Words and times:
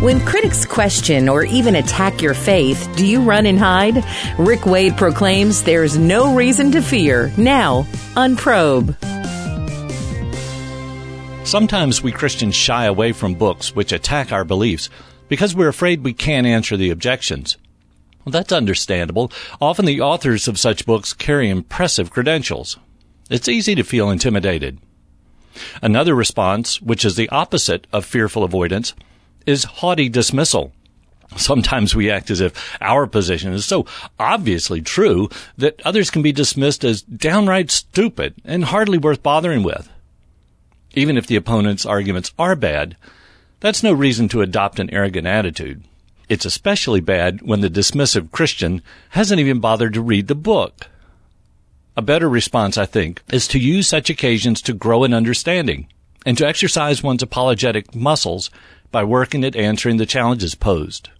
When 0.00 0.24
critics 0.24 0.64
question 0.64 1.28
or 1.28 1.44
even 1.44 1.76
attack 1.76 2.22
your 2.22 2.32
faith, 2.32 2.88
do 2.96 3.04
you 3.04 3.20
run 3.20 3.44
and 3.44 3.58
hide? 3.58 4.02
Rick 4.38 4.64
Wade 4.64 4.96
proclaims 4.96 5.62
there's 5.62 5.98
no 5.98 6.34
reason 6.34 6.72
to 6.72 6.80
fear. 6.80 7.30
Now, 7.36 7.86
on 8.16 8.34
Probe. 8.34 8.96
Sometimes 11.44 12.02
we 12.02 12.12
Christians 12.12 12.54
shy 12.54 12.86
away 12.86 13.12
from 13.12 13.34
books 13.34 13.76
which 13.76 13.92
attack 13.92 14.32
our 14.32 14.42
beliefs 14.42 14.88
because 15.28 15.54
we're 15.54 15.68
afraid 15.68 16.02
we 16.02 16.14
can't 16.14 16.46
answer 16.46 16.78
the 16.78 16.88
objections. 16.88 17.58
Well, 18.24 18.32
that's 18.32 18.52
understandable. 18.52 19.30
Often 19.60 19.84
the 19.84 20.00
authors 20.00 20.48
of 20.48 20.58
such 20.58 20.86
books 20.86 21.12
carry 21.12 21.50
impressive 21.50 22.10
credentials. 22.10 22.78
It's 23.28 23.48
easy 23.48 23.74
to 23.74 23.82
feel 23.82 24.08
intimidated. 24.08 24.78
Another 25.82 26.14
response, 26.14 26.80
which 26.80 27.04
is 27.04 27.16
the 27.16 27.28
opposite 27.28 27.86
of 27.92 28.06
fearful 28.06 28.44
avoidance, 28.44 28.94
is 29.46 29.64
haughty 29.64 30.08
dismissal. 30.08 30.72
Sometimes 31.36 31.94
we 31.94 32.10
act 32.10 32.30
as 32.30 32.40
if 32.40 32.76
our 32.80 33.06
position 33.06 33.52
is 33.52 33.64
so 33.64 33.86
obviously 34.18 34.80
true 34.80 35.28
that 35.56 35.80
others 35.84 36.10
can 36.10 36.22
be 36.22 36.32
dismissed 36.32 36.84
as 36.84 37.02
downright 37.02 37.70
stupid 37.70 38.34
and 38.44 38.64
hardly 38.64 38.98
worth 38.98 39.22
bothering 39.22 39.62
with. 39.62 39.88
Even 40.94 41.16
if 41.16 41.26
the 41.26 41.36
opponent's 41.36 41.86
arguments 41.86 42.32
are 42.38 42.56
bad, 42.56 42.96
that's 43.60 43.82
no 43.82 43.92
reason 43.92 44.28
to 44.28 44.42
adopt 44.42 44.80
an 44.80 44.90
arrogant 44.90 45.26
attitude. 45.26 45.84
It's 46.28 46.44
especially 46.44 47.00
bad 47.00 47.42
when 47.42 47.60
the 47.60 47.70
dismissive 47.70 48.32
Christian 48.32 48.82
hasn't 49.10 49.40
even 49.40 49.60
bothered 49.60 49.94
to 49.94 50.00
read 50.00 50.26
the 50.26 50.34
book. 50.34 50.88
A 51.96 52.02
better 52.02 52.28
response, 52.28 52.78
I 52.78 52.86
think, 52.86 53.22
is 53.32 53.46
to 53.48 53.58
use 53.58 53.86
such 53.86 54.10
occasions 54.10 54.62
to 54.62 54.72
grow 54.72 55.04
in 55.04 55.12
understanding 55.12 55.88
and 56.24 56.36
to 56.38 56.46
exercise 56.46 57.02
one's 57.02 57.22
apologetic 57.22 57.94
muscles 57.94 58.50
by 58.90 59.04
working 59.04 59.44
at 59.44 59.56
answering 59.56 59.96
the 59.96 60.06
challenges 60.06 60.54
posed. 60.54 61.10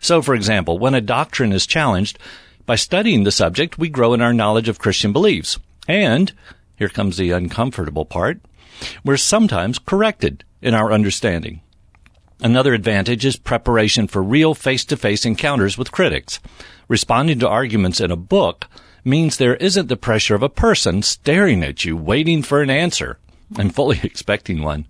So, 0.00 0.22
for 0.22 0.34
example, 0.34 0.78
when 0.78 0.94
a 0.94 1.00
doctrine 1.00 1.52
is 1.52 1.66
challenged, 1.66 2.18
by 2.66 2.76
studying 2.76 3.24
the 3.24 3.32
subject, 3.32 3.78
we 3.78 3.88
grow 3.88 4.14
in 4.14 4.22
our 4.22 4.32
knowledge 4.32 4.68
of 4.68 4.78
Christian 4.78 5.12
beliefs. 5.12 5.58
And, 5.88 6.32
here 6.76 6.88
comes 6.88 7.16
the 7.16 7.32
uncomfortable 7.32 8.04
part, 8.04 8.40
we're 9.04 9.16
sometimes 9.16 9.78
corrected 9.78 10.44
in 10.62 10.72
our 10.74 10.92
understanding. 10.92 11.60
Another 12.42 12.72
advantage 12.72 13.26
is 13.26 13.36
preparation 13.36 14.06
for 14.06 14.22
real 14.22 14.54
face-to-face 14.54 15.26
encounters 15.26 15.76
with 15.76 15.92
critics. 15.92 16.40
Responding 16.88 17.38
to 17.40 17.48
arguments 17.48 18.00
in 18.00 18.10
a 18.10 18.16
book 18.16 18.66
means 19.04 19.36
there 19.36 19.56
isn't 19.56 19.88
the 19.88 19.96
pressure 19.96 20.34
of 20.34 20.42
a 20.42 20.48
person 20.48 21.02
staring 21.02 21.62
at 21.62 21.84
you, 21.84 21.96
waiting 21.96 22.42
for 22.42 22.62
an 22.62 22.70
answer, 22.70 23.18
and 23.58 23.74
fully 23.74 24.00
expecting 24.04 24.62
one. 24.62 24.86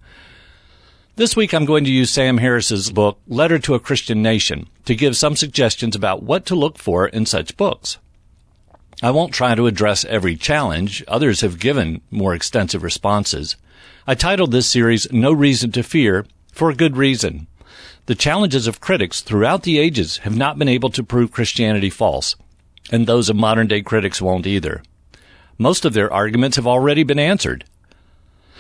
This 1.20 1.36
week 1.36 1.52
I'm 1.52 1.66
going 1.66 1.84
to 1.84 1.92
use 1.92 2.08
Sam 2.08 2.38
Harris's 2.38 2.90
book, 2.90 3.18
Letter 3.28 3.58
to 3.58 3.74
a 3.74 3.78
Christian 3.78 4.22
Nation, 4.22 4.70
to 4.86 4.94
give 4.94 5.18
some 5.18 5.36
suggestions 5.36 5.94
about 5.94 6.22
what 6.22 6.46
to 6.46 6.54
look 6.54 6.78
for 6.78 7.06
in 7.06 7.26
such 7.26 7.58
books. 7.58 7.98
I 9.02 9.10
won't 9.10 9.34
try 9.34 9.54
to 9.54 9.66
address 9.66 10.06
every 10.06 10.34
challenge. 10.34 11.04
Others 11.06 11.42
have 11.42 11.58
given 11.58 12.00
more 12.10 12.32
extensive 12.32 12.82
responses. 12.82 13.56
I 14.06 14.14
titled 14.14 14.50
this 14.50 14.66
series 14.66 15.12
No 15.12 15.30
Reason 15.30 15.70
to 15.72 15.82
Fear 15.82 16.24
for 16.52 16.70
a 16.70 16.74
good 16.74 16.96
reason. 16.96 17.48
The 18.06 18.14
challenges 18.14 18.66
of 18.66 18.80
critics 18.80 19.20
throughout 19.20 19.64
the 19.64 19.78
ages 19.78 20.16
have 20.24 20.38
not 20.38 20.58
been 20.58 20.68
able 20.68 20.88
to 20.88 21.04
prove 21.04 21.32
Christianity 21.32 21.91
false, 21.91 22.34
and 22.91 23.06
those 23.06 23.28
of 23.28 23.36
modern 23.36 23.66
day 23.66 23.82
critics 23.82 24.22
won't 24.22 24.46
either. 24.46 24.82
Most 25.58 25.84
of 25.84 25.92
their 25.92 26.10
arguments 26.10 26.56
have 26.56 26.66
already 26.66 27.02
been 27.02 27.18
answered. 27.18 27.66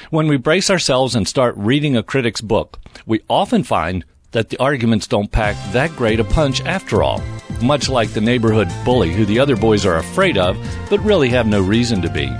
When 0.08 0.28
we 0.28 0.38
brace 0.38 0.70
ourselves 0.70 1.14
and 1.14 1.28
start 1.28 1.54
reading 1.56 1.96
a 1.96 2.02
critic's 2.02 2.40
book, 2.40 2.80
we 3.06 3.20
often 3.28 3.62
find 3.62 4.04
that 4.32 4.48
the 4.48 4.56
arguments 4.58 5.06
don't 5.06 5.30
pack 5.30 5.56
that 5.72 5.94
great 5.94 6.18
a 6.18 6.24
punch 6.24 6.62
after 6.62 7.02
all, 7.02 7.22
much 7.62 7.88
like 7.88 8.10
the 8.10 8.20
neighborhood 8.20 8.68
bully 8.84 9.12
who 9.12 9.26
the 9.26 9.38
other 9.38 9.56
boys 9.56 9.84
are 9.84 9.98
afraid 9.98 10.38
of, 10.38 10.56
but 10.88 11.00
really 11.00 11.28
have 11.28 11.46
no 11.46 11.60
reason 11.60 12.00
to 12.02 12.08
be. 12.08 12.34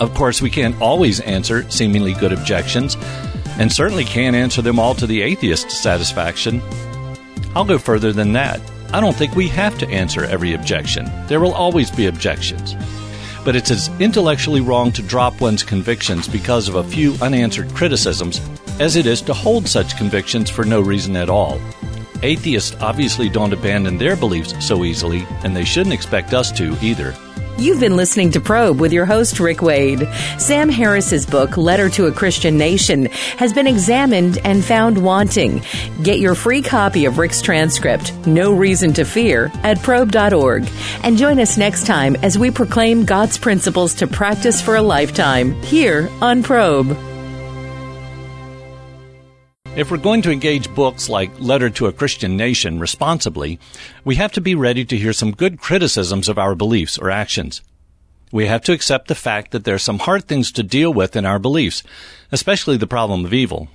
Of 0.00 0.12
course, 0.14 0.42
we 0.42 0.50
can't 0.50 0.80
always 0.82 1.20
answer 1.20 1.70
seemingly 1.70 2.14
good 2.14 2.32
objections, 2.32 2.96
and 3.58 3.72
certainly 3.72 4.04
can't 4.04 4.36
answer 4.36 4.60
them 4.60 4.78
all 4.78 4.94
to 4.96 5.06
the 5.06 5.22
atheist's 5.22 5.80
satisfaction. 5.80 6.60
I'll 7.54 7.64
go 7.64 7.78
further 7.78 8.12
than 8.12 8.32
that. 8.32 8.60
I 8.92 9.00
don't 9.00 9.14
think 9.14 9.36
we 9.36 9.48
have 9.48 9.78
to 9.78 9.88
answer 9.88 10.24
every 10.24 10.54
objection. 10.54 11.10
There 11.26 11.40
will 11.40 11.54
always 11.54 11.90
be 11.90 12.06
objections 12.06 12.74
but 13.44 13.56
it's 13.56 13.70
as 13.70 13.88
intellectually 14.00 14.60
wrong 14.60 14.92
to 14.92 15.02
drop 15.02 15.40
one's 15.40 15.62
convictions 15.62 16.28
because 16.28 16.68
of 16.68 16.74
a 16.74 16.84
few 16.84 17.14
unanswered 17.22 17.74
criticisms 17.74 18.40
as 18.78 18.96
it 18.96 19.06
is 19.06 19.20
to 19.22 19.34
hold 19.34 19.68
such 19.68 19.96
convictions 19.96 20.50
for 20.50 20.64
no 20.64 20.80
reason 20.80 21.16
at 21.16 21.28
all. 21.28 21.60
Atheists 22.22 22.76
obviously 22.80 23.28
don't 23.28 23.52
abandon 23.52 23.98
their 23.98 24.16
beliefs 24.16 24.54
so 24.66 24.84
easily, 24.84 25.26
and 25.42 25.56
they 25.56 25.64
shouldn't 25.64 25.94
expect 25.94 26.34
us 26.34 26.52
to 26.52 26.76
either. 26.82 27.14
You've 27.60 27.78
been 27.78 27.94
listening 27.94 28.30
to 28.30 28.40
Probe 28.40 28.80
with 28.80 28.90
your 28.90 29.04
host, 29.04 29.38
Rick 29.38 29.60
Wade. 29.60 30.08
Sam 30.38 30.70
Harris's 30.70 31.26
book, 31.26 31.58
Letter 31.58 31.90
to 31.90 32.06
a 32.06 32.12
Christian 32.12 32.56
Nation, 32.56 33.04
has 33.36 33.52
been 33.52 33.66
examined 33.66 34.38
and 34.44 34.64
found 34.64 34.96
wanting. 35.04 35.62
Get 36.02 36.20
your 36.20 36.34
free 36.34 36.62
copy 36.62 37.04
of 37.04 37.18
Rick's 37.18 37.42
transcript, 37.42 38.26
No 38.26 38.50
Reason 38.50 38.94
to 38.94 39.04
Fear, 39.04 39.52
at 39.62 39.82
probe.org. 39.82 40.70
And 41.02 41.18
join 41.18 41.38
us 41.38 41.58
next 41.58 41.86
time 41.86 42.16
as 42.22 42.38
we 42.38 42.50
proclaim 42.50 43.04
God's 43.04 43.36
principles 43.36 43.92
to 43.96 44.06
practice 44.06 44.62
for 44.62 44.76
a 44.76 44.82
lifetime 44.82 45.52
here 45.60 46.08
on 46.22 46.42
Probe. 46.42 47.09
If 49.80 49.90
we're 49.90 49.96
going 49.96 50.20
to 50.22 50.30
engage 50.30 50.74
books 50.74 51.08
like 51.08 51.40
Letter 51.40 51.70
to 51.70 51.86
a 51.86 51.92
Christian 51.94 52.36
Nation 52.36 52.80
responsibly, 52.80 53.58
we 54.04 54.16
have 54.16 54.30
to 54.32 54.40
be 54.42 54.54
ready 54.54 54.84
to 54.84 54.94
hear 54.94 55.14
some 55.14 55.30
good 55.30 55.58
criticisms 55.58 56.28
of 56.28 56.36
our 56.36 56.54
beliefs 56.54 56.98
or 56.98 57.10
actions. 57.10 57.62
We 58.30 58.44
have 58.44 58.60
to 58.64 58.74
accept 58.74 59.08
the 59.08 59.14
fact 59.14 59.52
that 59.52 59.64
there 59.64 59.74
are 59.74 59.78
some 59.78 60.00
hard 60.00 60.24
things 60.24 60.52
to 60.52 60.62
deal 60.62 60.92
with 60.92 61.16
in 61.16 61.24
our 61.24 61.38
beliefs, 61.38 61.82
especially 62.30 62.76
the 62.76 62.86
problem 62.86 63.24
of 63.24 63.32
evil. 63.32 63.68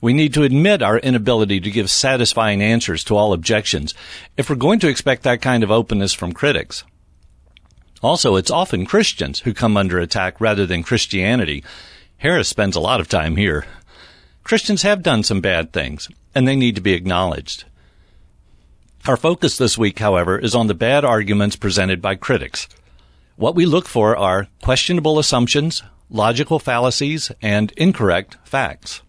We 0.00 0.12
need 0.12 0.32
to 0.34 0.44
admit 0.44 0.80
our 0.80 1.00
inability 1.00 1.58
to 1.58 1.72
give 1.72 1.90
satisfying 1.90 2.62
answers 2.62 3.02
to 3.02 3.16
all 3.16 3.32
objections 3.32 3.94
if 4.36 4.48
we're 4.48 4.54
going 4.54 4.78
to 4.78 4.88
expect 4.88 5.24
that 5.24 5.42
kind 5.42 5.64
of 5.64 5.72
openness 5.72 6.12
from 6.12 6.32
critics. 6.32 6.84
Also, 8.00 8.36
it's 8.36 8.48
often 8.48 8.86
Christians 8.86 9.40
who 9.40 9.54
come 9.54 9.76
under 9.76 9.98
attack 9.98 10.40
rather 10.40 10.66
than 10.66 10.84
Christianity. 10.84 11.64
Harris 12.18 12.48
spends 12.48 12.76
a 12.76 12.80
lot 12.80 13.00
of 13.00 13.08
time 13.08 13.34
here. 13.34 13.66
Christians 14.44 14.82
have 14.82 15.02
done 15.02 15.22
some 15.22 15.40
bad 15.40 15.72
things, 15.72 16.08
and 16.34 16.46
they 16.46 16.56
need 16.56 16.74
to 16.74 16.80
be 16.80 16.92
acknowledged. 16.92 17.64
Our 19.06 19.16
focus 19.16 19.56
this 19.56 19.78
week, 19.78 19.98
however, 19.98 20.38
is 20.38 20.54
on 20.54 20.66
the 20.66 20.74
bad 20.74 21.04
arguments 21.04 21.56
presented 21.56 22.02
by 22.02 22.16
critics. 22.16 22.68
What 23.36 23.54
we 23.54 23.64
look 23.64 23.88
for 23.88 24.16
are 24.16 24.48
questionable 24.62 25.18
assumptions, 25.18 25.82
logical 26.10 26.58
fallacies, 26.58 27.32
and 27.40 27.72
incorrect 27.72 28.36
facts. 28.44 29.00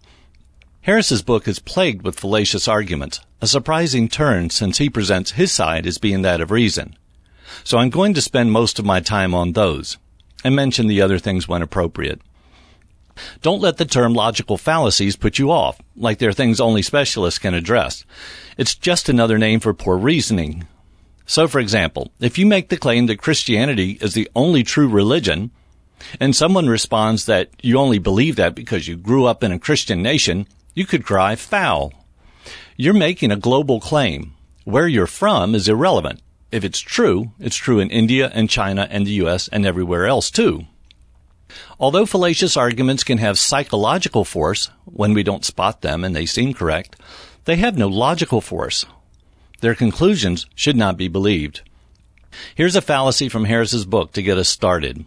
Harris's 0.82 1.22
book 1.22 1.48
is 1.48 1.60
plagued 1.60 2.04
with 2.04 2.20
fallacious 2.20 2.68
arguments, 2.68 3.20
a 3.42 3.48
surprising 3.48 4.08
turn 4.08 4.50
since 4.50 4.78
he 4.78 4.90
presents 4.90 5.32
his 5.32 5.52
side 5.52 5.86
as 5.86 5.98
being 5.98 6.22
that 6.22 6.42
of 6.42 6.52
reason. 6.52 6.96
So 7.64 7.78
I'm 7.78 7.90
going 7.90 8.14
to 8.14 8.22
spend 8.22 8.52
most 8.52 8.80
of 8.80 8.86
my 8.86 9.00
time 9.00 9.34
on 9.34 9.52
those 9.52 9.98
and 10.44 10.56
mention 10.56 10.88
the 10.88 11.02
other 11.02 11.20
things 11.20 11.48
when 11.48 11.62
appropriate. 11.62 12.22
Don't 13.42 13.62
let 13.62 13.78
the 13.78 13.86
term 13.86 14.14
logical 14.14 14.58
fallacies 14.58 15.16
put 15.16 15.40
you 15.40 15.52
off, 15.52 15.82
like 15.96 16.20
they're 16.20 16.34
things 16.34 16.60
only 16.60 16.82
specialists 16.82 17.40
can 17.40 17.54
address. 17.54 18.06
It's 18.58 18.76
just 18.76 19.10
another 19.10 19.38
name 19.38 19.60
for 19.60 19.74
poor 19.74 19.98
reasoning. 19.98 20.68
So, 21.26 21.48
for 21.48 21.60
example, 21.60 22.12
if 22.20 22.38
you 22.38 22.46
make 22.46 22.70
the 22.70 22.78
claim 22.78 23.06
that 23.06 23.22
Christianity 23.22 23.98
is 24.02 24.14
the 24.14 24.30
only 24.36 24.64
true 24.64 24.88
religion, 24.88 25.52
and 26.20 26.36
someone 26.36 26.68
responds 26.68 27.26
that 27.26 27.50
you 27.62 27.78
only 27.78 28.00
believe 28.00 28.36
that 28.36 28.56
because 28.56 28.88
you 28.88 28.98
grew 28.98 29.26
up 29.26 29.44
in 29.44 29.52
a 29.52 29.60
Christian 29.60 30.02
nation, 30.02 30.48
you 30.74 30.86
could 30.86 31.06
cry 31.06 31.36
foul. 31.36 31.94
You're 32.76 32.94
making 32.94 33.32
a 33.32 33.38
global 33.38 33.80
claim. 33.80 34.34
Where 34.64 34.88
you're 34.88 35.08
from 35.08 35.56
is 35.56 35.68
irrelevant. 35.68 36.22
If 36.52 36.64
it's 36.64 36.80
true, 36.80 37.32
it's 37.40 37.56
true 37.56 37.80
in 37.80 37.90
India 37.90 38.30
and 38.34 38.50
China 38.50 38.88
and 38.90 39.06
the 39.06 39.24
US 39.24 39.48
and 39.48 39.66
everywhere 39.66 40.06
else 40.06 40.30
too. 40.30 40.66
Although 41.80 42.06
fallacious 42.06 42.56
arguments 42.56 43.04
can 43.04 43.18
have 43.18 43.40
psychological 43.40 44.26
force 44.26 44.70
when 44.86 45.14
we 45.14 45.24
don't 45.24 45.46
spot 45.46 45.82
them 45.82 46.04
and 46.04 46.16
they 46.16 46.26
seem 46.26 46.54
correct, 46.54 46.96
they 47.46 47.56
have 47.58 47.78
no 47.78 47.88
logical 47.88 48.42
force. 48.42 48.86
Their 49.62 49.76
conclusions 49.76 50.48
should 50.56 50.76
not 50.76 50.98
be 50.98 51.08
believed. 51.08 51.62
Here's 52.56 52.76
a 52.76 52.82
fallacy 52.82 53.30
from 53.30 53.46
Harris's 53.46 53.86
book 53.86 54.14
to 54.14 54.24
get 54.24 54.38
us 54.38 54.50
started. 54.50 55.06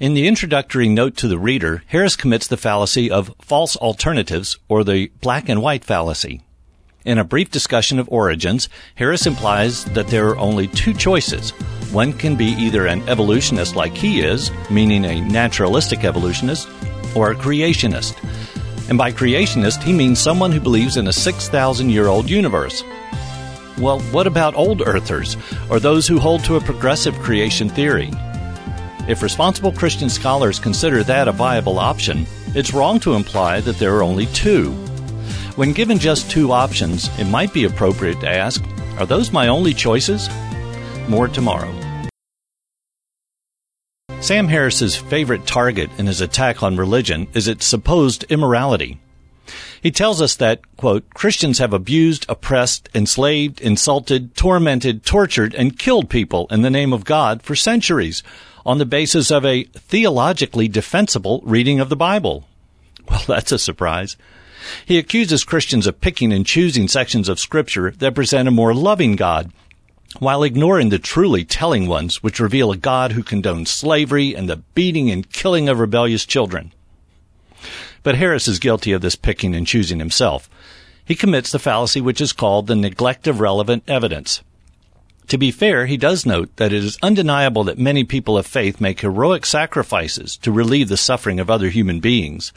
In 0.00 0.14
the 0.14 0.26
introductory 0.26 0.88
note 0.88 1.16
to 1.18 1.28
the 1.28 1.38
reader, 1.38 1.84
Harris 1.86 2.16
commits 2.16 2.48
the 2.48 2.56
fallacy 2.56 3.10
of 3.10 3.34
false 3.40 3.76
alternatives 3.76 4.58
or 4.68 4.82
the 4.82 5.12
black 5.20 5.48
and 5.48 5.62
white 5.62 5.84
fallacy. 5.84 6.42
In 7.04 7.18
a 7.18 7.24
brief 7.24 7.50
discussion 7.50 7.98
of 7.98 8.08
origins, 8.10 8.70
Harris 8.94 9.26
implies 9.26 9.84
that 9.92 10.08
there 10.08 10.26
are 10.28 10.38
only 10.38 10.68
two 10.68 10.94
choices. 10.94 11.50
One 11.92 12.14
can 12.14 12.34
be 12.34 12.46
either 12.46 12.86
an 12.86 13.06
evolutionist 13.10 13.76
like 13.76 13.94
he 13.94 14.22
is, 14.22 14.50
meaning 14.70 15.04
a 15.04 15.20
naturalistic 15.20 16.02
evolutionist, 16.02 16.66
or 17.14 17.30
a 17.30 17.34
creationist. 17.34 18.16
And 18.88 18.96
by 18.96 19.12
creationist, 19.12 19.82
he 19.82 19.92
means 19.92 20.18
someone 20.18 20.50
who 20.50 20.60
believes 20.60 20.96
in 20.96 21.06
a 21.06 21.12
6,000 21.12 21.90
year 21.90 22.06
old 22.06 22.30
universe. 22.30 22.82
Well, 23.78 24.00
what 24.10 24.26
about 24.26 24.54
old 24.54 24.80
earthers, 24.80 25.36
or 25.68 25.78
those 25.78 26.08
who 26.08 26.18
hold 26.18 26.42
to 26.44 26.56
a 26.56 26.60
progressive 26.60 27.14
creation 27.18 27.68
theory? 27.68 28.12
If 29.08 29.22
responsible 29.22 29.72
Christian 29.72 30.08
scholars 30.08 30.58
consider 30.58 31.02
that 31.02 31.28
a 31.28 31.32
viable 31.32 31.78
option, 31.78 32.26
it's 32.54 32.72
wrong 32.72 32.98
to 33.00 33.12
imply 33.12 33.60
that 33.60 33.76
there 33.76 33.94
are 33.94 34.02
only 34.02 34.24
two. 34.26 34.74
When 35.56 35.72
given 35.72 36.00
just 36.00 36.28
two 36.32 36.50
options, 36.50 37.08
it 37.16 37.26
might 37.26 37.52
be 37.52 37.62
appropriate 37.62 38.18
to 38.20 38.28
ask, 38.28 38.60
are 38.98 39.06
those 39.06 39.30
my 39.30 39.46
only 39.46 39.72
choices? 39.72 40.28
More 41.08 41.28
tomorrow. 41.28 41.72
Sam 44.18 44.48
Harris's 44.48 44.96
favorite 44.96 45.46
target 45.46 45.90
in 45.96 46.08
his 46.08 46.20
attack 46.20 46.64
on 46.64 46.76
religion 46.76 47.28
is 47.34 47.46
its 47.46 47.66
supposed 47.66 48.24
immorality. 48.24 48.98
He 49.80 49.92
tells 49.92 50.20
us 50.20 50.34
that, 50.36 50.60
quote, 50.76 51.08
Christians 51.14 51.60
have 51.60 51.72
abused, 51.72 52.26
oppressed, 52.28 52.88
enslaved, 52.92 53.60
insulted, 53.60 54.34
tormented, 54.34 55.04
tortured, 55.04 55.54
and 55.54 55.78
killed 55.78 56.10
people 56.10 56.48
in 56.50 56.62
the 56.62 56.70
name 56.70 56.92
of 56.92 57.04
God 57.04 57.42
for 57.42 57.54
centuries 57.54 58.24
on 58.66 58.78
the 58.78 58.86
basis 58.86 59.30
of 59.30 59.44
a 59.44 59.62
theologically 59.64 60.66
defensible 60.66 61.42
reading 61.44 61.78
of 61.78 61.90
the 61.90 61.96
Bible. 61.96 62.48
Well, 63.08 63.22
that's 63.26 63.52
a 63.52 63.58
surprise. 63.58 64.16
He 64.86 64.98
accuses 64.98 65.44
Christians 65.44 65.86
of 65.86 66.00
picking 66.00 66.32
and 66.32 66.46
choosing 66.46 66.88
sections 66.88 67.28
of 67.28 67.40
Scripture 67.40 67.90
that 67.98 68.14
present 68.14 68.48
a 68.48 68.52
more 68.52 68.74
loving 68.74 69.16
God, 69.16 69.52
while 70.18 70.42
ignoring 70.42 70.90
the 70.90 70.98
truly 70.98 71.44
telling 71.44 71.86
ones 71.86 72.22
which 72.22 72.40
reveal 72.40 72.70
a 72.70 72.76
God 72.76 73.12
who 73.12 73.22
condones 73.22 73.68
slavery 73.68 74.34
and 74.34 74.48
the 74.48 74.62
beating 74.74 75.10
and 75.10 75.30
killing 75.30 75.68
of 75.68 75.80
rebellious 75.80 76.24
children. 76.24 76.72
But 78.02 78.16
Harris 78.16 78.46
is 78.46 78.58
guilty 78.58 78.92
of 78.92 79.00
this 79.00 79.16
picking 79.16 79.54
and 79.54 79.66
choosing 79.66 79.98
himself. 79.98 80.48
He 81.04 81.14
commits 81.14 81.50
the 81.50 81.58
fallacy 81.58 82.00
which 82.00 82.20
is 82.20 82.32
called 82.32 82.66
the 82.66 82.76
neglect 82.76 83.26
of 83.26 83.40
relevant 83.40 83.82
evidence. 83.88 84.42
To 85.28 85.38
be 85.38 85.50
fair, 85.50 85.86
he 85.86 85.96
does 85.96 86.26
note 86.26 86.54
that 86.56 86.72
it 86.72 86.84
is 86.84 86.98
undeniable 87.02 87.64
that 87.64 87.78
many 87.78 88.04
people 88.04 88.36
of 88.36 88.46
faith 88.46 88.80
make 88.80 89.00
heroic 89.00 89.46
sacrifices 89.46 90.36
to 90.38 90.52
relieve 90.52 90.88
the 90.88 90.98
suffering 90.98 91.40
of 91.40 91.50
other 91.50 91.70
human 91.70 92.00
beings. 92.00 92.52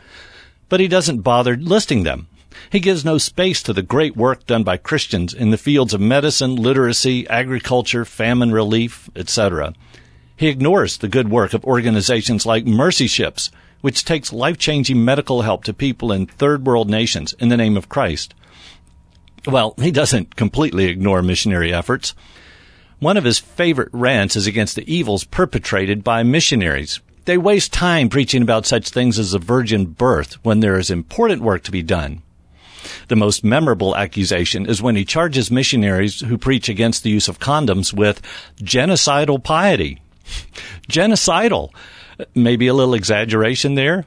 But 0.69 0.79
he 0.79 0.87
doesn't 0.87 1.21
bother 1.21 1.55
listing 1.55 2.03
them. 2.03 2.27
He 2.71 2.79
gives 2.79 3.05
no 3.05 3.17
space 3.17 3.61
to 3.63 3.73
the 3.73 3.81
great 3.81 4.17
work 4.17 4.45
done 4.45 4.63
by 4.63 4.77
Christians 4.77 5.33
in 5.33 5.51
the 5.51 5.57
fields 5.57 5.93
of 5.93 6.01
medicine, 6.01 6.55
literacy, 6.55 7.27
agriculture, 7.29 8.03
famine 8.03 8.51
relief, 8.51 9.09
etc. 9.15 9.73
He 10.35 10.47
ignores 10.47 10.97
the 10.97 11.07
good 11.07 11.29
work 11.29 11.53
of 11.53 11.63
organizations 11.65 12.45
like 12.45 12.65
Mercy 12.65 13.07
Ships, 13.07 13.51
which 13.81 14.05
takes 14.05 14.33
life-changing 14.33 15.03
medical 15.03 15.43
help 15.43 15.63
to 15.65 15.73
people 15.73 16.11
in 16.11 16.25
third 16.25 16.65
world 16.65 16.89
nations 16.89 17.33
in 17.33 17.49
the 17.49 17.57
name 17.57 17.77
of 17.77 17.89
Christ. 17.89 18.33
Well, 19.45 19.75
he 19.77 19.91
doesn't 19.91 20.35
completely 20.35 20.85
ignore 20.85 21.21
missionary 21.21 21.73
efforts. 21.73 22.13
One 22.99 23.17
of 23.17 23.23
his 23.23 23.39
favorite 23.39 23.89
rants 23.93 24.35
is 24.35 24.47
against 24.47 24.75
the 24.75 24.91
evils 24.91 25.23
perpetrated 25.23 26.03
by 26.03 26.23
missionaries. 26.23 26.99
They 27.27 27.37
waste 27.37 27.73
time 27.73 28.07
preaching 28.07 28.41
about 28.41 28.65
such 28.65 28.87
things 28.87 29.19
as 29.19 29.33
a 29.33 29.39
virgin 29.39 29.83
birth 29.87 30.37
when 30.45 30.61
there 30.61 30.79
is 30.79 30.89
important 30.89 31.41
work 31.41 31.61
to 31.63 31.71
be 31.71 31.83
done. 31.83 32.21
The 33.09 33.17
most 33.17 33.43
memorable 33.43 33.97
accusation 33.97 34.65
is 34.65 34.81
when 34.81 34.95
he 34.95 35.03
charges 35.03 35.51
missionaries 35.51 36.21
who 36.21 36.37
preach 36.37 36.69
against 36.69 37.03
the 37.03 37.09
use 37.09 37.27
of 37.27 37.37
condoms 37.37 37.91
with 37.91 38.21
genocidal 38.61 39.43
piety. 39.43 39.99
genocidal. 40.89 41.71
Maybe 42.33 42.67
a 42.67 42.73
little 42.73 42.93
exaggeration 42.93 43.75
there? 43.75 44.05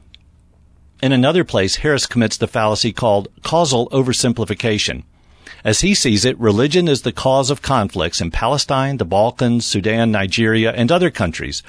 In 1.02 1.12
another 1.12 1.44
place, 1.44 1.76
Harris 1.76 2.06
commits 2.06 2.38
the 2.38 2.49
fallacy 2.49 2.90
called 2.90 3.28
causal 3.43 3.90
oversimplification. 3.90 5.02
As 5.62 5.82
he 5.82 5.93
sees 5.94 6.25
it, 6.25 6.40
religion 6.40 6.88
is 6.88 7.02
the 7.02 7.12
cause 7.12 7.50
of 7.50 7.61
conflicts 7.61 8.22
in 8.22 8.31
Palestine, 8.31 8.96
the 8.96 9.05
Balkans, 9.05 9.67
Sudan, 9.67 10.11
Nigeria, 10.11 10.72
and 10.72 10.90
other 10.90 11.11
countries. 11.11 11.62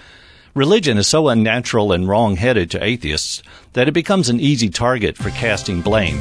Religion 0.54 0.98
is 0.98 1.08
so 1.08 1.30
unnatural 1.30 1.94
and 1.94 2.10
wrong-headed 2.10 2.70
to 2.70 2.84
atheists 2.84 3.42
that 3.72 3.88
it 3.88 3.94
becomes 3.94 4.28
an 4.28 4.42
easy 4.42 4.68
target 4.68 5.16
for 5.16 5.30
casting 5.30 5.80
blame. 5.80 6.18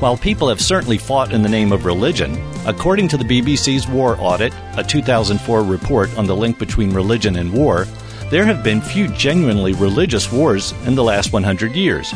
While 0.00 0.16
people 0.16 0.48
have 0.48 0.60
certainly 0.60 0.96
fought 0.96 1.34
in 1.34 1.42
the 1.42 1.50
name 1.50 1.70
of 1.70 1.84
religion, 1.84 2.42
according 2.64 3.08
to 3.08 3.18
the 3.18 3.24
BBC's 3.24 3.86
War 3.86 4.16
Audit, 4.18 4.54
a 4.78 4.82
2004 4.82 5.62
report 5.62 6.16
on 6.16 6.26
the 6.26 6.34
link 6.34 6.58
between 6.58 6.94
religion 6.94 7.36
and 7.36 7.52
war, 7.52 7.84
there 8.30 8.46
have 8.46 8.64
been 8.64 8.80
few 8.80 9.06
genuinely 9.08 9.74
religious 9.74 10.32
wars 10.32 10.72
in 10.86 10.94
the 10.94 11.04
last 11.04 11.34
100 11.34 11.72
years. 11.76 12.10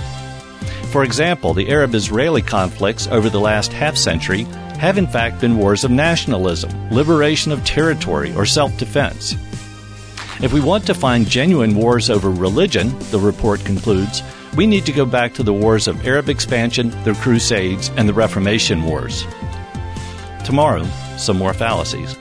For 0.90 1.04
example, 1.04 1.52
the 1.52 1.68
Arab 1.68 1.94
Israeli 1.94 2.40
conflicts 2.40 3.08
over 3.08 3.28
the 3.28 3.40
last 3.40 3.74
half 3.74 3.98
century 3.98 4.44
have 4.78 4.96
in 4.96 5.06
fact 5.06 5.42
been 5.42 5.58
wars 5.58 5.84
of 5.84 5.90
nationalism, 5.90 6.70
liberation 6.90 7.52
of 7.52 7.62
territory, 7.62 8.34
or 8.34 8.46
self 8.46 8.74
defense. 8.78 9.36
If 10.42 10.52
we 10.52 10.60
want 10.60 10.84
to 10.86 10.94
find 10.94 11.26
genuine 11.26 11.74
wars 11.74 12.10
over 12.10 12.30
religion, 12.30 12.94
the 13.10 13.18
report 13.18 13.64
concludes, 13.64 14.22
we 14.54 14.66
need 14.66 14.84
to 14.84 14.92
go 14.92 15.06
back 15.06 15.32
to 15.34 15.42
the 15.42 15.52
wars 15.52 15.88
of 15.88 16.06
Arab 16.06 16.28
expansion, 16.28 16.90
the 17.04 17.14
Crusades, 17.14 17.90
and 17.96 18.06
the 18.06 18.12
Reformation 18.12 18.82
Wars. 18.82 19.24
Tomorrow, 20.44 20.84
some 21.16 21.38
more 21.38 21.54
fallacies. 21.54 22.18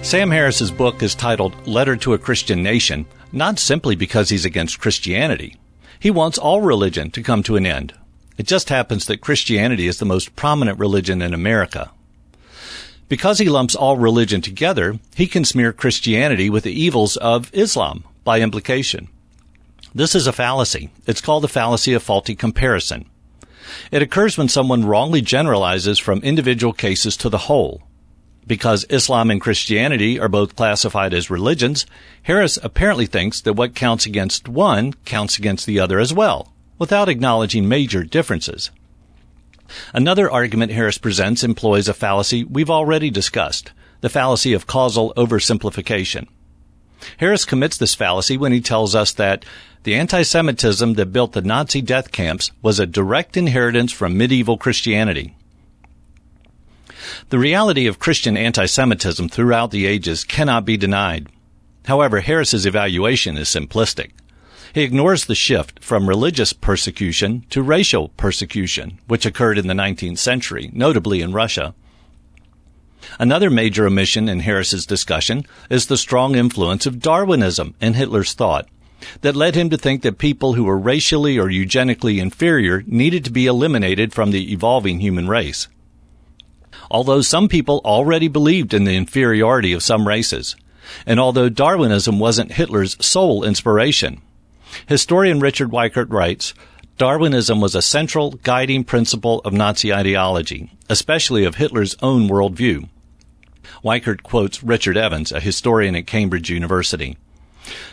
Sam 0.00 0.30
Harris's 0.30 0.70
book 0.70 1.02
is 1.02 1.14
titled 1.14 1.66
Letter 1.68 1.96
to 1.96 2.14
a 2.14 2.18
Christian 2.18 2.62
Nation, 2.62 3.04
not 3.30 3.58
simply 3.58 3.94
because 3.94 4.30
he's 4.30 4.46
against 4.46 4.80
Christianity. 4.80 5.56
He 5.98 6.10
wants 6.10 6.38
all 6.38 6.62
religion 6.62 7.10
to 7.10 7.22
come 7.22 7.42
to 7.42 7.56
an 7.56 7.66
end. 7.66 7.92
It 8.38 8.46
just 8.46 8.70
happens 8.70 9.04
that 9.04 9.20
Christianity 9.20 9.86
is 9.86 9.98
the 9.98 10.06
most 10.06 10.34
prominent 10.34 10.78
religion 10.78 11.20
in 11.20 11.34
America. 11.34 11.90
Because 13.10 13.40
he 13.40 13.48
lumps 13.48 13.74
all 13.74 13.96
religion 13.96 14.40
together, 14.40 15.00
he 15.16 15.26
can 15.26 15.44
smear 15.44 15.72
Christianity 15.72 16.48
with 16.48 16.62
the 16.62 16.72
evils 16.72 17.16
of 17.16 17.50
Islam 17.52 18.04
by 18.22 18.40
implication. 18.40 19.08
This 19.92 20.14
is 20.14 20.28
a 20.28 20.32
fallacy. 20.32 20.90
It's 21.08 21.20
called 21.20 21.42
the 21.42 21.48
fallacy 21.48 21.92
of 21.92 22.04
faulty 22.04 22.36
comparison. 22.36 23.06
It 23.90 24.00
occurs 24.00 24.38
when 24.38 24.48
someone 24.48 24.84
wrongly 24.84 25.22
generalizes 25.22 25.98
from 25.98 26.20
individual 26.20 26.72
cases 26.72 27.16
to 27.16 27.28
the 27.28 27.46
whole. 27.48 27.82
Because 28.46 28.86
Islam 28.88 29.32
and 29.32 29.40
Christianity 29.40 30.20
are 30.20 30.28
both 30.28 30.54
classified 30.54 31.12
as 31.12 31.30
religions, 31.30 31.86
Harris 32.22 32.60
apparently 32.62 33.06
thinks 33.06 33.40
that 33.40 33.54
what 33.54 33.74
counts 33.74 34.06
against 34.06 34.48
one 34.48 34.92
counts 35.04 35.36
against 35.36 35.66
the 35.66 35.80
other 35.80 35.98
as 35.98 36.14
well 36.14 36.52
without 36.78 37.08
acknowledging 37.08 37.68
major 37.68 38.04
differences. 38.04 38.70
Another 39.92 40.30
argument 40.30 40.72
Harris 40.72 40.98
presents 40.98 41.44
employs 41.44 41.88
a 41.88 41.94
fallacy 41.94 42.44
we've 42.44 42.70
already 42.70 43.10
discussed, 43.10 43.72
the 44.00 44.08
fallacy 44.08 44.52
of 44.52 44.66
causal 44.66 45.12
oversimplification. 45.16 46.26
Harris 47.16 47.44
commits 47.44 47.76
this 47.76 47.94
fallacy 47.94 48.36
when 48.36 48.52
he 48.52 48.60
tells 48.60 48.94
us 48.94 49.12
that 49.12 49.44
the 49.84 49.94
anti-Semitism 49.94 50.94
that 50.94 51.12
built 51.12 51.32
the 51.32 51.40
Nazi 51.40 51.80
death 51.80 52.12
camps 52.12 52.52
was 52.60 52.78
a 52.78 52.86
direct 52.86 53.36
inheritance 53.36 53.92
from 53.92 54.18
medieval 54.18 54.58
Christianity. 54.58 55.34
The 57.30 57.38
reality 57.38 57.86
of 57.86 57.98
Christian 57.98 58.36
anti-Semitism 58.36 59.30
throughout 59.30 59.70
the 59.70 59.86
ages 59.86 60.24
cannot 60.24 60.64
be 60.66 60.76
denied. 60.76 61.28
However, 61.86 62.20
Harris's 62.20 62.66
evaluation 62.66 63.38
is 63.38 63.48
simplistic. 63.48 64.10
He 64.72 64.82
ignores 64.82 65.24
the 65.24 65.34
shift 65.34 65.82
from 65.82 66.08
religious 66.08 66.52
persecution 66.52 67.44
to 67.50 67.62
racial 67.62 68.08
persecution, 68.10 68.98
which 69.08 69.26
occurred 69.26 69.58
in 69.58 69.66
the 69.66 69.74
19th 69.74 70.18
century, 70.18 70.70
notably 70.72 71.20
in 71.20 71.32
Russia. 71.32 71.74
Another 73.18 73.50
major 73.50 73.86
omission 73.86 74.28
in 74.28 74.40
Harris's 74.40 74.86
discussion 74.86 75.44
is 75.70 75.86
the 75.86 75.96
strong 75.96 76.36
influence 76.36 76.86
of 76.86 77.00
Darwinism 77.00 77.74
in 77.80 77.94
Hitler's 77.94 78.32
thought 78.32 78.68
that 79.22 79.34
led 79.34 79.54
him 79.54 79.70
to 79.70 79.78
think 79.78 80.02
that 80.02 80.18
people 80.18 80.52
who 80.52 80.64
were 80.64 80.78
racially 80.78 81.38
or 81.38 81.48
eugenically 81.48 82.20
inferior 82.20 82.84
needed 82.86 83.24
to 83.24 83.32
be 83.32 83.46
eliminated 83.46 84.12
from 84.12 84.30
the 84.30 84.52
evolving 84.52 85.00
human 85.00 85.26
race. 85.26 85.68
Although 86.90 87.22
some 87.22 87.48
people 87.48 87.80
already 87.84 88.28
believed 88.28 88.74
in 88.74 88.84
the 88.84 88.96
inferiority 88.96 89.72
of 89.72 89.82
some 89.82 90.06
races, 90.06 90.54
and 91.06 91.18
although 91.18 91.48
Darwinism 91.48 92.18
wasn't 92.18 92.52
Hitler's 92.52 92.96
sole 93.04 93.42
inspiration, 93.42 94.20
Historian 94.86 95.40
Richard 95.40 95.70
Weikart 95.70 96.12
writes, 96.12 96.54
Darwinism 96.98 97.60
was 97.60 97.74
a 97.74 97.80
central 97.80 98.32
guiding 98.42 98.84
principle 98.84 99.40
of 99.40 99.54
Nazi 99.54 99.92
ideology, 99.92 100.70
especially 100.88 101.44
of 101.44 101.54
Hitler's 101.54 101.96
own 102.02 102.28
worldview. 102.28 102.88
Weikart 103.82 104.22
quotes 104.22 104.62
Richard 104.62 104.96
Evans, 104.98 105.32
a 105.32 105.40
historian 105.40 105.96
at 105.96 106.06
Cambridge 106.06 106.50
University. 106.50 107.16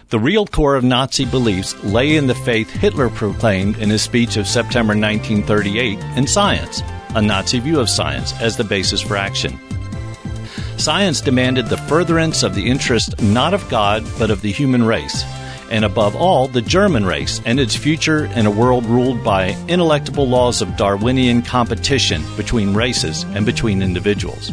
The 0.09 0.19
real 0.19 0.45
core 0.45 0.75
of 0.75 0.83
Nazi 0.83 1.25
beliefs 1.25 1.81
lay 1.83 2.15
in 2.15 2.27
the 2.27 2.35
faith 2.35 2.69
Hitler 2.69 3.09
proclaimed 3.09 3.77
in 3.77 3.89
his 3.89 4.01
speech 4.01 4.37
of 4.37 4.47
September 4.47 4.91
1938 4.91 5.99
in 6.17 6.27
science, 6.27 6.81
a 7.15 7.21
Nazi 7.21 7.59
view 7.59 7.79
of 7.79 7.89
science 7.89 8.33
as 8.41 8.57
the 8.57 8.63
basis 8.63 9.01
for 9.01 9.17
action. 9.17 9.59
Science 10.77 11.21
demanded 11.21 11.67
the 11.67 11.77
furtherance 11.77 12.43
of 12.43 12.55
the 12.55 12.69
interest 12.69 13.21
not 13.21 13.53
of 13.53 13.67
God, 13.69 14.05
but 14.19 14.29
of 14.29 14.41
the 14.41 14.51
human 14.51 14.83
race, 14.83 15.23
and 15.69 15.85
above 15.85 16.15
all, 16.15 16.47
the 16.47 16.61
German 16.61 17.05
race 17.05 17.41
and 17.45 17.59
its 17.59 17.75
future 17.75 18.25
in 18.25 18.45
a 18.45 18.51
world 18.51 18.85
ruled 18.85 19.23
by 19.23 19.51
ineluctable 19.67 20.27
laws 20.27 20.61
of 20.61 20.75
Darwinian 20.77 21.41
competition 21.41 22.23
between 22.35 22.73
races 22.73 23.23
and 23.35 23.45
between 23.45 23.81
individuals. 23.81 24.51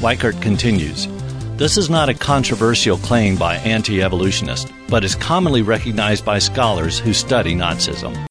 Weikart 0.00 0.40
continues 0.40 1.08
This 1.56 1.76
is 1.76 1.90
not 1.90 2.08
a 2.08 2.14
controversial 2.14 2.98
claim 2.98 3.36
by 3.36 3.56
anti 3.56 4.02
evolutionists, 4.02 4.70
but 4.88 5.04
is 5.04 5.14
commonly 5.14 5.62
recognized 5.62 6.24
by 6.24 6.38
scholars 6.38 6.98
who 6.98 7.12
study 7.12 7.54
Nazism. 7.54 8.28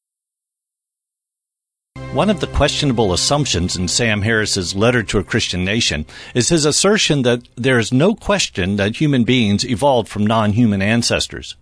One 2.18 2.32
of 2.32 2.40
the 2.40 2.48
questionable 2.48 3.14
assumptions 3.14 3.76
in 3.76 3.88
Sam 3.88 4.24
Harris's 4.24 4.74
Letter 4.74 5.04
to 5.04 5.20
a 5.20 5.24
Christian 5.24 5.64
Nation 5.64 6.08
is 6.34 6.50
his 6.50 6.66
assertion 6.66 7.22
that 7.22 7.48
there 7.56 7.78
is 7.78 7.94
no 7.94 8.16
question 8.16 8.78
that 8.78 8.96
human 8.96 9.24
beings 9.24 9.64
evolved 9.64 10.10
from 10.10 10.26
non-human 10.26 10.82
ancestors. 10.82 11.56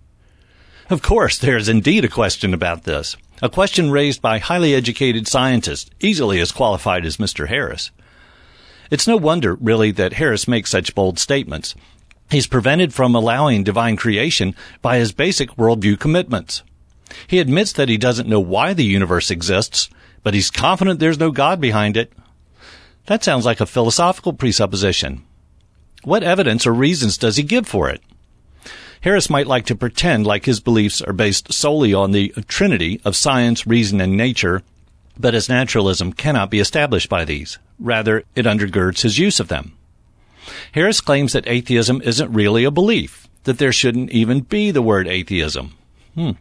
Of 0.89 1.01
course, 1.01 1.37
there 1.37 1.57
is 1.57 1.67
indeed 1.67 2.05
a 2.05 2.07
question 2.07 2.53
about 2.53 2.85
this, 2.85 3.17
a 3.41 3.49
question 3.49 3.91
raised 3.91 4.21
by 4.21 4.37
highly 4.37 4.73
educated 4.73 5.27
scientists, 5.27 5.89
easily 5.99 6.39
as 6.39 6.53
qualified 6.53 7.05
as 7.05 7.17
Mr. 7.17 7.49
Harris. 7.49 7.91
It's 8.89 9.09
no 9.09 9.17
wonder, 9.17 9.55
really, 9.55 9.91
that 9.91 10.13
Harris 10.13 10.47
makes 10.47 10.69
such 10.69 10.95
bold 10.95 11.19
statements. 11.19 11.75
He's 12.31 12.47
prevented 12.47 12.93
from 12.93 13.13
allowing 13.13 13.65
divine 13.65 13.97
creation 13.97 14.55
by 14.81 14.99
his 14.99 15.11
basic 15.11 15.49
worldview 15.57 15.99
commitments. 15.99 16.63
He 17.27 17.39
admits 17.39 17.73
that 17.73 17.89
he 17.89 17.97
doesn't 17.97 18.29
know 18.29 18.39
why 18.39 18.73
the 18.73 18.85
universe 18.85 19.29
exists, 19.29 19.89
but 20.25 20.33
he's 20.33 20.49
confident 20.49 20.99
there's 20.99 21.19
no 21.19 21.29
God 21.29 21.61
behind 21.61 21.95
it. 21.95 22.11
That 23.05 23.23
sounds 23.23 23.45
like 23.45 23.61
a 23.61 23.67
philosophical 23.67 24.33
presupposition. 24.33 25.23
What 26.03 26.23
evidence 26.23 26.65
or 26.65 26.73
reasons 26.73 27.19
does 27.19 27.37
he 27.37 27.43
give 27.43 27.67
for 27.67 27.89
it? 27.89 28.01
Harris 29.01 29.29
might 29.29 29.45
like 29.45 29.67
to 29.67 29.75
pretend 29.75 30.25
like 30.25 30.45
his 30.45 30.59
beliefs 30.59 30.99
are 30.99 31.13
based 31.13 31.53
solely 31.53 31.93
on 31.93 32.09
the 32.09 32.29
trinity 32.47 32.99
of 33.05 33.15
science, 33.15 33.67
reason, 33.67 34.01
and 34.01 34.17
nature, 34.17 34.63
but 35.15 35.35
his 35.35 35.47
naturalism 35.47 36.11
cannot 36.11 36.49
be 36.49 36.59
established 36.59 37.07
by 37.07 37.23
these. 37.23 37.59
Rather, 37.77 38.23
it 38.33 38.47
undergirds 38.47 39.01
his 39.01 39.19
use 39.19 39.39
of 39.39 39.47
them. 39.47 39.73
Harris 40.71 41.01
claims 41.01 41.33
that 41.33 41.47
atheism 41.47 42.01
isn't 42.01 42.33
really 42.33 42.63
a 42.63 42.71
belief, 42.71 43.27
that 43.43 43.59
there 43.59 43.71
shouldn't 43.71 44.09
even 44.09 44.39
be 44.39 44.71
the 44.71 44.81
word 44.81 45.07
atheism. 45.07 45.75
Hmm. 46.15 46.31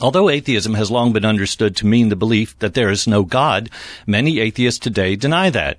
Although 0.00 0.30
atheism 0.30 0.74
has 0.74 0.90
long 0.90 1.12
been 1.12 1.24
understood 1.24 1.74
to 1.76 1.86
mean 1.86 2.08
the 2.08 2.16
belief 2.16 2.58
that 2.60 2.74
there 2.74 2.90
is 2.90 3.08
no 3.08 3.24
God, 3.24 3.68
many 4.06 4.38
atheists 4.38 4.78
today 4.78 5.16
deny 5.16 5.50
that. 5.50 5.78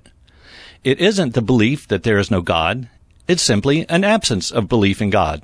It 0.84 1.00
isn't 1.00 1.34
the 1.34 1.42
belief 1.42 1.88
that 1.88 2.02
there 2.02 2.18
is 2.18 2.30
no 2.30 2.42
God, 2.42 2.88
it's 3.28 3.42
simply 3.42 3.88
an 3.88 4.04
absence 4.04 4.50
of 4.50 4.68
belief 4.68 5.00
in 5.00 5.08
God. 5.08 5.42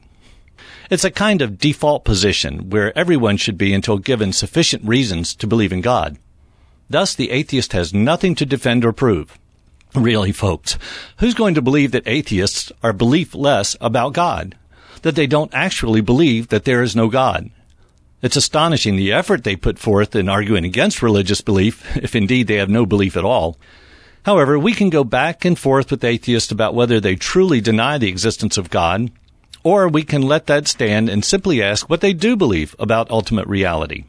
It's 0.90 1.04
a 1.04 1.10
kind 1.10 1.40
of 1.40 1.58
default 1.58 2.04
position 2.04 2.70
where 2.70 2.96
everyone 2.96 3.36
should 3.36 3.56
be 3.56 3.72
until 3.72 3.98
given 3.98 4.32
sufficient 4.32 4.84
reasons 4.84 5.34
to 5.36 5.46
believe 5.46 5.72
in 5.72 5.80
God. 5.80 6.18
Thus, 6.90 7.14
the 7.14 7.30
atheist 7.30 7.72
has 7.72 7.94
nothing 7.94 8.34
to 8.36 8.46
defend 8.46 8.84
or 8.84 8.92
prove. 8.92 9.38
Really, 9.94 10.32
folks, 10.32 10.78
who's 11.18 11.34
going 11.34 11.54
to 11.54 11.62
believe 11.62 11.92
that 11.92 12.06
atheists 12.06 12.70
are 12.82 12.92
beliefless 12.92 13.76
about 13.80 14.12
God? 14.12 14.56
That 15.02 15.14
they 15.14 15.26
don't 15.26 15.54
actually 15.54 16.00
believe 16.00 16.48
that 16.48 16.64
there 16.64 16.82
is 16.82 16.94
no 16.94 17.08
God? 17.08 17.50
It's 18.22 18.36
astonishing 18.36 18.96
the 18.96 19.12
effort 19.12 19.44
they 19.44 19.56
put 19.56 19.78
forth 19.78 20.16
in 20.16 20.28
arguing 20.28 20.64
against 20.64 21.02
religious 21.02 21.40
belief, 21.42 21.96
if 21.96 22.16
indeed 22.16 22.46
they 22.46 22.56
have 22.56 22.70
no 22.70 22.86
belief 22.86 23.16
at 23.16 23.24
all. 23.24 23.58
However, 24.24 24.58
we 24.58 24.72
can 24.72 24.90
go 24.90 25.04
back 25.04 25.44
and 25.44 25.58
forth 25.58 25.90
with 25.90 26.02
atheists 26.02 26.50
about 26.50 26.74
whether 26.74 26.98
they 26.98 27.14
truly 27.14 27.60
deny 27.60 27.98
the 27.98 28.08
existence 28.08 28.56
of 28.56 28.70
God, 28.70 29.12
or 29.62 29.86
we 29.86 30.02
can 30.02 30.22
let 30.22 30.46
that 30.46 30.66
stand 30.66 31.08
and 31.08 31.24
simply 31.24 31.62
ask 31.62 31.88
what 31.88 32.00
they 32.00 32.12
do 32.12 32.36
believe 32.36 32.74
about 32.78 33.10
ultimate 33.10 33.46
reality. 33.46 34.04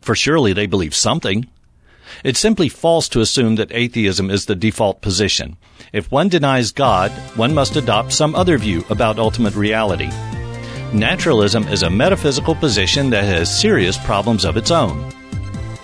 For 0.00 0.14
surely 0.14 0.52
they 0.52 0.66
believe 0.66 0.94
something. 0.94 1.46
It's 2.24 2.38
simply 2.38 2.68
false 2.68 3.08
to 3.10 3.20
assume 3.20 3.56
that 3.56 3.72
atheism 3.72 4.30
is 4.30 4.46
the 4.46 4.54
default 4.54 5.02
position. 5.02 5.56
If 5.92 6.10
one 6.10 6.28
denies 6.28 6.72
God, 6.72 7.10
one 7.36 7.54
must 7.54 7.76
adopt 7.76 8.12
some 8.12 8.34
other 8.34 8.56
view 8.56 8.84
about 8.88 9.18
ultimate 9.18 9.54
reality. 9.54 10.08
Naturalism 10.92 11.68
is 11.68 11.82
a 11.82 11.90
metaphysical 11.90 12.54
position 12.54 13.10
that 13.10 13.24
has 13.24 13.60
serious 13.60 13.98
problems 13.98 14.46
of 14.46 14.56
its 14.56 14.70
own. 14.70 15.12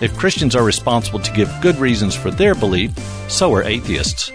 If 0.01 0.17
Christians 0.17 0.55
are 0.55 0.63
responsible 0.63 1.19
to 1.19 1.31
give 1.31 1.61
good 1.61 1.75
reasons 1.75 2.15
for 2.15 2.31
their 2.31 2.55
belief, 2.55 2.91
so 3.29 3.53
are 3.53 3.61
atheists. 3.61 4.31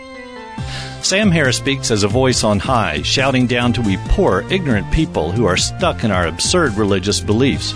Sam 1.02 1.32
Harris 1.32 1.56
speaks 1.56 1.90
as 1.90 2.04
a 2.04 2.08
voice 2.08 2.44
on 2.44 2.60
high, 2.60 3.02
shouting 3.02 3.48
down 3.48 3.72
to 3.72 3.80
we 3.80 3.96
poor, 4.10 4.44
ignorant 4.48 4.88
people 4.92 5.32
who 5.32 5.44
are 5.44 5.56
stuck 5.56 6.04
in 6.04 6.12
our 6.12 6.28
absurd 6.28 6.74
religious 6.74 7.18
beliefs. 7.18 7.74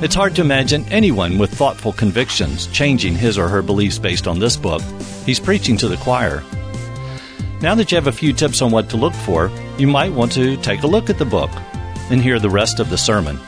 It's 0.00 0.14
hard 0.14 0.34
to 0.36 0.40
imagine 0.40 0.86
anyone 0.90 1.36
with 1.36 1.52
thoughtful 1.52 1.92
convictions 1.92 2.68
changing 2.68 3.16
his 3.16 3.36
or 3.36 3.48
her 3.48 3.60
beliefs 3.60 3.98
based 3.98 4.26
on 4.26 4.38
this 4.38 4.56
book. 4.56 4.80
He's 5.26 5.40
preaching 5.40 5.76
to 5.76 5.88
the 5.88 5.98
choir. 5.98 6.42
Now 7.60 7.74
that 7.74 7.92
you 7.92 7.96
have 7.96 8.06
a 8.06 8.12
few 8.12 8.32
tips 8.32 8.62
on 8.62 8.70
what 8.70 8.88
to 8.90 8.96
look 8.96 9.12
for, 9.12 9.50
you 9.76 9.88
might 9.88 10.12
want 10.12 10.32
to 10.32 10.56
take 10.58 10.84
a 10.84 10.86
look 10.86 11.10
at 11.10 11.18
the 11.18 11.26
book 11.26 11.50
and 12.10 12.20
hear 12.20 12.38
the 12.38 12.50
rest 12.50 12.80
of 12.80 12.90
the 12.90 12.98
sermon. 12.98 13.38